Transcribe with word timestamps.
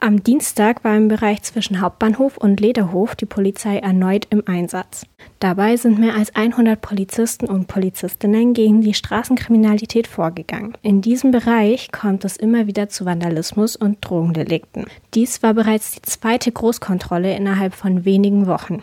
Am 0.00 0.22
Dienstag 0.22 0.84
war 0.84 0.96
im 0.96 1.08
Bereich 1.08 1.42
zwischen 1.42 1.80
Hauptbahnhof 1.80 2.36
und 2.36 2.60
Lederhof 2.60 3.16
die 3.16 3.26
Polizei 3.26 3.78
erneut 3.78 4.28
im 4.30 4.44
Einsatz. 4.46 5.04
Dabei 5.40 5.76
sind 5.76 5.98
mehr 5.98 6.14
als 6.14 6.34
100 6.36 6.80
Polizisten 6.80 7.46
und 7.46 7.66
Polizistinnen 7.66 8.54
gegen 8.54 8.82
die 8.82 8.94
Straßenkriminalität 8.94 10.06
vorgegangen. 10.06 10.74
In 10.82 11.02
diesem 11.02 11.32
Bereich 11.32 11.90
kommt 11.90 12.24
es 12.24 12.36
immer 12.36 12.68
wieder 12.68 12.88
zu 12.88 13.04
Vandalismus 13.04 13.74
und 13.74 13.98
Drogendelikten. 14.00 14.86
Dies 15.14 15.42
war 15.42 15.54
bereits 15.54 15.92
die 15.92 16.02
zweite 16.02 16.52
Großkontrolle 16.52 17.34
innerhalb 17.34 17.74
von 17.74 18.04
wenigen 18.04 18.46
Wochen. 18.46 18.82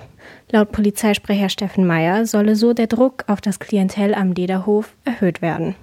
Laut 0.51 0.73
Polizeisprecher 0.73 1.49
Steffen 1.49 1.87
Meyer 1.87 2.25
solle 2.25 2.55
so 2.55 2.73
der 2.73 2.87
Druck 2.87 3.23
auf 3.27 3.39
das 3.39 3.59
Klientel 3.59 4.13
am 4.13 4.33
Lederhof 4.33 4.93
erhöht 5.05 5.41
werden. 5.41 5.75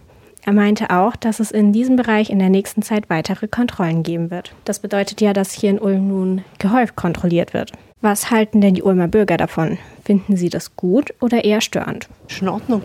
Er 0.45 0.53
meinte 0.53 0.91
auch, 0.91 1.17
dass 1.17 1.39
es 1.39 1.51
in 1.51 1.73
diesem 1.73 1.97
Bereich 1.97 2.31
in 2.31 2.39
der 2.39 2.49
nächsten 2.49 2.83
Zeit 2.83 3.11
weitere 3.11 3.47
Kontrollen 3.47 4.03
geben 4.03 4.31
wird. 4.31 4.55
Das 4.65 4.79
bedeutet 4.79 5.21
ja, 5.21 5.33
dass 5.33 5.53
hier 5.53 5.71
in 5.71 5.79
Ulm 5.79 6.09
nun 6.09 6.45
gehäuft 6.59 6.97
kontrolliert 6.97 7.53
wird. 7.53 7.73
Was 8.01 8.31
halten 8.31 8.63
denn 8.63 8.75
die 8.75 8.83
Ulmer 8.83 9.09
Bürger 9.09 9.37
davon? 9.37 9.77
Finden 10.05 10.37
sie 10.37 10.49
das 10.49 10.75
gut 10.77 11.13
oder 11.21 11.45
eher 11.45 11.61
störend? 11.61 12.09
Ist 12.29 12.41
in 12.41 12.49
Ordnung. 12.49 12.83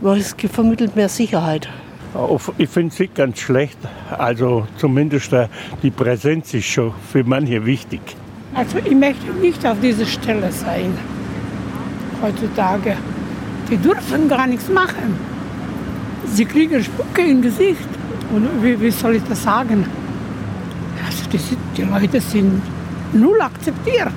Weil 0.00 0.18
es 0.18 0.34
vermittelt 0.50 0.96
mehr 0.96 1.08
Sicherheit. 1.08 1.68
Ich 2.58 2.68
finde 2.68 2.92
es 2.92 2.98
nicht 2.98 3.14
ganz 3.14 3.38
schlecht. 3.38 3.78
Also 4.10 4.66
zumindest 4.76 5.32
äh, 5.32 5.48
die 5.82 5.90
Präsenz 5.90 6.54
ist 6.54 6.66
schon 6.66 6.92
für 7.12 7.24
manche 7.24 7.64
wichtig. 7.64 8.00
Also 8.54 8.78
ich 8.78 8.94
möchte 8.94 9.32
nicht 9.40 9.64
auf 9.66 9.80
dieser 9.80 10.06
Stelle 10.06 10.50
sein 10.52 10.96
heutzutage. 12.22 12.96
Die 13.70 13.76
dürfen 13.76 14.28
gar 14.28 14.46
nichts 14.46 14.68
machen. 14.68 15.33
Sie 16.32 16.44
kriegen 16.44 16.82
Spucke 16.82 17.22
im 17.22 17.42
Gesicht. 17.42 17.88
Und 18.32 18.48
wie, 18.62 18.80
wie 18.80 18.90
soll 18.90 19.16
ich 19.16 19.22
das 19.24 19.42
sagen? 19.42 19.84
Also 21.06 21.24
die, 21.30 21.38
die 21.76 21.82
Leute 21.82 22.20
sind 22.20 22.62
null 23.12 23.40
akzeptiert. 23.40 24.12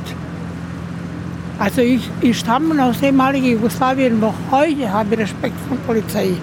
Also 1.60 1.82
ich, 1.82 2.10
ich 2.22 2.38
stamme 2.40 2.84
aus 2.84 3.02
ehemaligen 3.02 3.54
Jugoslawien, 3.54 4.20
noch 4.20 4.36
heute 4.52 4.92
habe 4.92 5.16
ich 5.16 5.22
Respekt 5.22 5.56
vor 5.68 5.78
der 5.78 5.84
Polizei. 5.84 6.34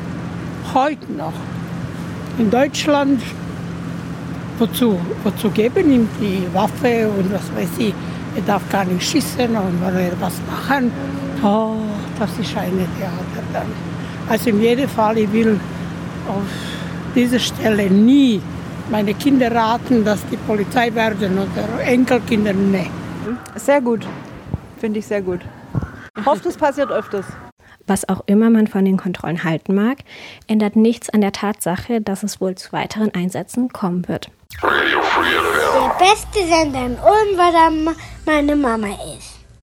Heute 0.74 1.12
noch. 1.12 1.32
In 2.38 2.50
Deutschland, 2.50 3.22
wozu, 4.58 4.98
wozu 5.22 5.50
geben 5.50 5.92
ihm 5.92 6.08
die 6.20 6.42
Waffe 6.52 7.08
und 7.16 7.32
was 7.32 7.54
weiß 7.54 7.78
ich, 7.78 7.94
er 8.34 8.42
darf 8.42 8.68
gar 8.70 8.84
nicht 8.84 9.08
schießen 9.08 9.56
und 9.56 9.80
wenn 9.80 9.96
er 9.96 10.20
was 10.20 10.34
machen, 10.50 10.90
oh, 11.44 11.76
das 12.18 12.30
ist 12.30 12.56
eine 12.56 12.86
Theater 12.98 13.44
dann. 13.52 13.66
Also 14.28 14.50
in 14.50 14.60
jedem 14.60 14.88
Fall, 14.88 15.18
ich 15.18 15.32
will 15.32 15.60
auf 16.28 16.42
dieser 17.14 17.38
Stelle 17.38 17.90
nie 17.90 18.40
meine 18.90 19.14
Kinder 19.14 19.50
raten, 19.50 20.04
dass 20.04 20.20
die 20.30 20.36
Polizei 20.36 20.94
werden 20.94 21.38
oder 21.38 21.82
Enkelkinder, 21.84 22.52
nee. 22.52 22.90
Sehr 23.56 23.80
gut. 23.80 24.06
Finde 24.78 24.98
ich 24.98 25.06
sehr 25.06 25.22
gut. 25.22 25.40
Hofft, 26.24 26.46
es 26.46 26.56
passiert 26.56 26.90
öfters. 26.90 27.24
Was 27.86 28.08
auch 28.08 28.22
immer 28.26 28.48
man 28.48 28.66
von 28.66 28.84
den 28.84 28.96
Kontrollen 28.96 29.44
halten 29.44 29.74
mag, 29.74 29.98
ändert 30.46 30.74
nichts 30.74 31.10
an 31.10 31.20
der 31.20 31.32
Tatsache, 31.32 32.00
dass 32.00 32.22
es 32.22 32.40
wohl 32.40 32.54
zu 32.54 32.72
weiteren 32.72 33.14
Einsätzen 33.14 33.68
kommen 33.68 34.08
wird. 34.08 34.30
Der 34.62 35.94
beste 35.98 36.46
Sender 36.46 36.86
in 36.86 36.92
Ulm, 36.92 37.36
weil 37.36 37.52
da 37.52 37.70
meine 38.24 38.56
Mama 38.56 38.88
ist. 39.16 39.33